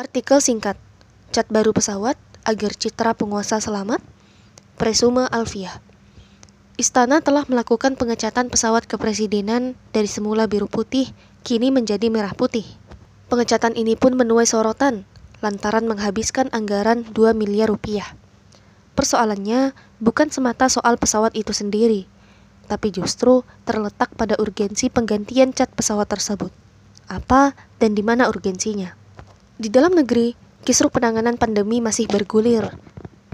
Artikel 0.00 0.40
singkat, 0.40 0.80
cat 1.28 1.44
baru 1.52 1.76
pesawat 1.76 2.16
agar 2.48 2.72
citra 2.72 3.12
penguasa 3.12 3.60
selamat, 3.60 4.00
Presume 4.80 5.28
Alfiah. 5.28 5.76
Istana 6.80 7.20
telah 7.20 7.44
melakukan 7.44 8.00
pengecatan 8.00 8.48
pesawat 8.48 8.88
kepresidenan 8.88 9.76
dari 9.92 10.08
semula 10.08 10.48
biru 10.48 10.72
putih, 10.72 11.12
kini 11.44 11.68
menjadi 11.68 12.08
merah 12.08 12.32
putih. 12.32 12.64
Pengecatan 13.28 13.76
ini 13.76 13.92
pun 13.92 14.16
menuai 14.16 14.48
sorotan, 14.48 15.04
lantaran 15.44 15.84
menghabiskan 15.84 16.48
anggaran 16.56 17.04
2 17.12 17.36
miliar 17.36 17.68
rupiah. 17.68 18.08
Persoalannya 18.96 19.76
bukan 20.00 20.32
semata 20.32 20.72
soal 20.72 20.96
pesawat 20.96 21.36
itu 21.36 21.52
sendiri, 21.52 22.08
tapi 22.72 22.88
justru 22.88 23.44
terletak 23.68 24.16
pada 24.16 24.40
urgensi 24.40 24.88
penggantian 24.88 25.52
cat 25.52 25.68
pesawat 25.76 26.08
tersebut. 26.08 26.48
Apa 27.04 27.52
dan 27.76 27.92
di 27.92 28.00
mana 28.00 28.32
urgensinya? 28.32 28.96
Di 29.60 29.68
dalam 29.68 29.92
negeri, 29.92 30.32
kisruh 30.64 30.88
penanganan 30.88 31.36
pandemi 31.36 31.84
masih 31.84 32.08
bergulir, 32.08 32.80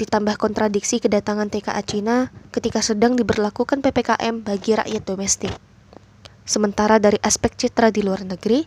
ditambah 0.00 0.40
kontradiksi 0.40 0.96
kedatangan 0.96 1.52
TKA 1.52 1.84
Cina 1.84 2.32
ketika 2.48 2.80
sedang 2.80 3.12
diberlakukan 3.12 3.84
PPKM 3.84 4.40
bagi 4.40 4.72
rakyat 4.72 5.04
domestik. 5.04 5.52
Sementara 6.48 6.96
dari 6.96 7.20
aspek 7.20 7.52
citra 7.52 7.92
di 7.92 8.00
luar 8.00 8.24
negeri, 8.24 8.64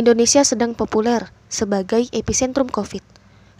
Indonesia 0.00 0.40
sedang 0.48 0.72
populer 0.72 1.28
sebagai 1.52 2.08
epicentrum 2.08 2.72
COVID. 2.72 3.04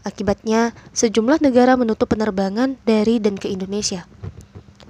Akibatnya, 0.09 0.73
sejumlah 0.97 1.45
negara 1.45 1.77
menutup 1.77 2.09
penerbangan 2.09 2.81
dari 2.89 3.21
dan 3.21 3.37
ke 3.37 3.53
Indonesia. 3.53 4.09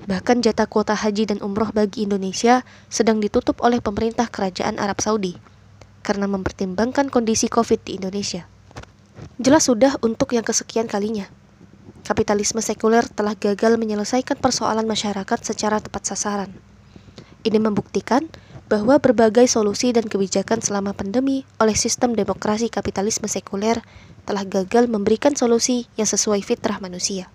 Bahkan 0.06 0.46
jatah 0.46 0.70
kuota 0.70 0.94
haji 0.94 1.26
dan 1.26 1.42
umroh 1.42 1.74
bagi 1.74 2.06
Indonesia 2.06 2.62
sedang 2.86 3.18
ditutup 3.18 3.58
oleh 3.66 3.82
pemerintah 3.82 4.30
Kerajaan 4.30 4.78
Arab 4.78 5.02
Saudi 5.02 5.57
karena 6.02 6.30
mempertimbangkan 6.30 7.12
kondisi 7.12 7.50
COVID 7.50 7.84
di 7.84 7.98
Indonesia. 7.98 8.46
Jelas 9.38 9.66
sudah 9.66 9.98
untuk 10.02 10.34
yang 10.34 10.46
kesekian 10.46 10.86
kalinya. 10.86 11.26
Kapitalisme 12.06 12.62
sekuler 12.62 13.04
telah 13.06 13.36
gagal 13.36 13.76
menyelesaikan 13.76 14.40
persoalan 14.40 14.86
masyarakat 14.86 15.38
secara 15.44 15.82
tepat 15.82 16.08
sasaran. 16.08 16.50
Ini 17.44 17.58
membuktikan 17.60 18.26
bahwa 18.68 19.00
berbagai 19.00 19.48
solusi 19.48 19.96
dan 19.96 20.04
kebijakan 20.04 20.60
selama 20.60 20.92
pandemi 20.92 21.48
oleh 21.56 21.72
sistem 21.72 22.12
demokrasi 22.12 22.68
kapitalisme 22.68 23.24
sekuler 23.24 23.80
telah 24.28 24.44
gagal 24.44 24.92
memberikan 24.92 25.32
solusi 25.32 25.88
yang 25.96 26.04
sesuai 26.04 26.44
fitrah 26.44 26.76
manusia. 26.78 27.32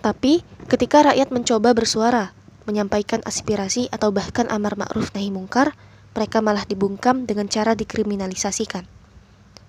Tapi, 0.00 0.42
ketika 0.66 1.12
rakyat 1.12 1.28
mencoba 1.28 1.76
bersuara, 1.76 2.32
menyampaikan 2.64 3.20
aspirasi 3.22 3.92
atau 3.92 4.10
bahkan 4.10 4.48
amar 4.48 4.74
ma'ruf 4.80 5.12
nahi 5.12 5.28
mungkar, 5.28 5.76
mereka 6.12 6.44
malah 6.44 6.64
dibungkam 6.68 7.24
dengan 7.24 7.48
cara 7.48 7.72
dikriminalisasikan. 7.72 8.84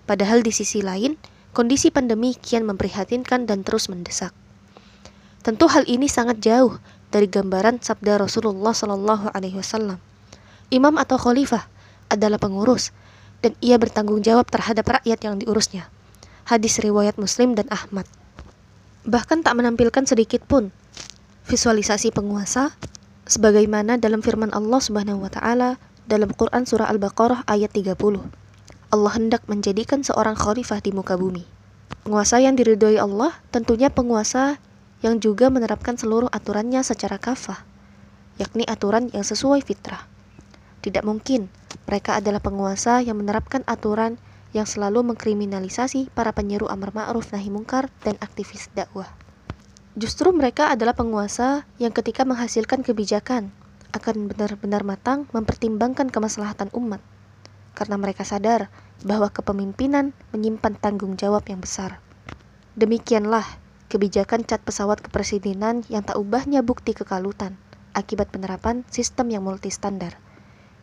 Padahal 0.03 0.43
di 0.43 0.51
sisi 0.51 0.83
lain, 0.83 1.15
kondisi 1.55 1.87
pandemi 1.87 2.35
kian 2.35 2.67
memprihatinkan 2.67 3.47
dan 3.47 3.63
terus 3.63 3.87
mendesak. 3.87 4.35
Tentu 5.43 5.67
hal 5.71 5.87
ini 5.87 6.07
sangat 6.07 6.39
jauh 6.43 6.79
dari 7.11 7.27
gambaran 7.27 7.79
sabda 7.83 8.19
Rasulullah 8.19 8.71
Shallallahu 8.71 9.31
Alaihi 9.31 9.59
Wasallam. 9.59 9.99
Imam 10.71 10.95
atau 10.97 11.19
khalifah 11.19 11.67
adalah 12.09 12.41
pengurus 12.41 12.89
dan 13.43 13.53
ia 13.59 13.75
bertanggung 13.75 14.23
jawab 14.23 14.47
terhadap 14.47 14.87
rakyat 14.87 15.19
yang 15.21 15.35
diurusnya. 15.37 15.91
Hadis 16.47 16.79
riwayat 16.79 17.15
Muslim 17.19 17.55
dan 17.55 17.67
Ahmad. 17.71 18.07
Bahkan 19.03 19.43
tak 19.43 19.53
menampilkan 19.55 20.07
sedikit 20.07 20.43
pun 20.47 20.71
visualisasi 21.47 22.15
penguasa 22.15 22.71
sebagaimana 23.27 23.99
dalam 23.99 24.23
firman 24.23 24.51
Allah 24.55 24.79
Subhanahu 24.79 25.27
wa 25.27 25.31
taala 25.31 25.75
dalam 26.03 26.31
Quran 26.35 26.67
Surah 26.67 26.91
Al-Baqarah 26.91 27.47
ayat 27.47 27.71
30. 27.71 27.95
Allah 28.93 29.13
hendak 29.15 29.47
menjadikan 29.47 30.03
seorang 30.03 30.35
khalifah 30.35 30.83
di 30.83 30.91
muka 30.91 31.15
bumi. 31.15 31.47
Penguasa 32.03 32.43
yang 32.43 32.59
diridhoi 32.59 32.99
Allah 32.99 33.31
tentunya 33.49 33.87
penguasa 33.87 34.59
yang 34.99 35.23
juga 35.23 35.47
menerapkan 35.47 35.95
seluruh 35.95 36.27
aturannya 36.31 36.83
secara 36.83 37.15
kafah, 37.15 37.63
yakni 38.35 38.67
aturan 38.67 39.07
yang 39.15 39.23
sesuai 39.23 39.63
fitrah. 39.63 40.03
Tidak 40.83 41.03
mungkin 41.07 41.47
mereka 41.87 42.19
adalah 42.19 42.43
penguasa 42.43 42.99
yang 42.99 43.23
menerapkan 43.23 43.63
aturan 43.63 44.19
yang 44.51 44.67
selalu 44.67 45.01
mengkriminalisasi 45.15 46.13
para 46.13 46.35
penyeru 46.35 46.69
amar 46.69 46.93
ma'ruf 46.93 47.33
nahi 47.33 47.49
mungkar 47.49 47.89
dan 48.05 48.19
aktivis 48.21 48.69
dakwah. 48.75 49.09
Justru 49.95 50.29
mereka 50.35 50.69
adalah 50.69 50.93
penguasa 50.93 51.65
yang 51.79 51.95
ketika 51.95 52.27
menghasilkan 52.27 52.83
kebijakan 52.83 53.53
akan 53.93 54.27
benar-benar 54.27 54.81
matang 54.81 55.29
mempertimbangkan 55.31 56.09
kemaslahatan 56.09 56.73
umat, 56.73 56.99
karena 57.77 57.95
mereka 58.01 58.25
sadar 58.25 58.73
bahwa 59.05 59.29
kepemimpinan 59.29 60.17
menyimpan 60.33 60.75
tanggung 60.81 61.13
jawab 61.15 61.45
yang 61.45 61.61
besar. 61.61 62.01
Demikianlah 62.73 63.45
kebijakan 63.87 64.43
cat 64.49 64.65
pesawat 64.65 65.05
kepresidenan 65.05 65.85
yang 65.93 66.01
tak 66.01 66.17
ubahnya 66.17 66.65
bukti 66.65 66.97
kekalutan 66.97 67.61
akibat 67.93 68.33
penerapan 68.33 68.81
sistem 68.89 69.29
yang 69.29 69.45
multistandar. 69.45 70.17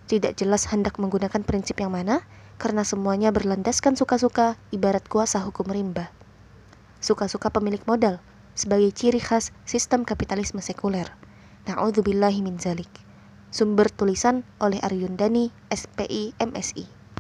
Tidak 0.07 0.39
jelas 0.39 0.71
hendak 0.71 0.99
menggunakan 0.99 1.43
prinsip 1.43 1.83
yang 1.83 1.91
mana, 1.91 2.23
karena 2.59 2.87
semuanya 2.87 3.35
berlandaskan 3.35 3.99
suka-suka 3.99 4.59
ibarat 4.71 5.07
kuasa 5.11 5.43
hukum 5.43 5.67
rimba. 5.71 6.15
Suka-suka 7.03 7.51
pemilik 7.51 7.83
modal 7.87 8.23
sebagai 8.55 8.91
ciri 8.95 9.19
khas 9.19 9.55
sistem 9.67 10.07
kapitalisme 10.07 10.63
sekuler. 10.63 11.20
Na'udzubillahi 11.71 12.43
min 12.43 12.59
zalik. 12.59 12.91
Sumber 13.55 13.87
tulisan 13.95 14.43
oleh 14.59 14.83
Aryundani, 14.83 15.55
SPI, 15.71 16.35
MSI. 16.43 17.00